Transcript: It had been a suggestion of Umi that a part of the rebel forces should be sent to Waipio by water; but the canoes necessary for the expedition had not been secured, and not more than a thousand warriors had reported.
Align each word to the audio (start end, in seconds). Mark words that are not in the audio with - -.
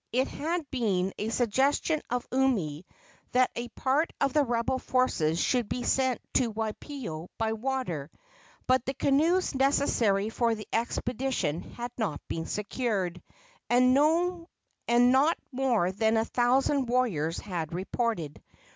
It 0.11 0.27
had 0.29 0.65
been 0.71 1.13
a 1.19 1.29
suggestion 1.29 2.01
of 2.09 2.25
Umi 2.31 2.87
that 3.33 3.51
a 3.55 3.67
part 3.67 4.11
of 4.19 4.33
the 4.33 4.43
rebel 4.43 4.79
forces 4.79 5.39
should 5.39 5.69
be 5.69 5.83
sent 5.83 6.19
to 6.33 6.49
Waipio 6.51 7.27
by 7.37 7.53
water; 7.53 8.09
but 8.65 8.83
the 8.83 8.95
canoes 8.95 9.53
necessary 9.53 10.29
for 10.29 10.55
the 10.55 10.67
expedition 10.73 11.61
had 11.61 11.91
not 11.99 12.19
been 12.29 12.47
secured, 12.47 13.21
and 13.69 13.93
not 13.93 15.37
more 15.51 15.91
than 15.91 16.17
a 16.17 16.25
thousand 16.25 16.87
warriors 16.87 17.37
had 17.37 17.71
reported. 17.71 18.41